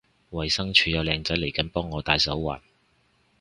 [0.31, 2.61] 衛生署有靚仔嚟緊幫我戴手環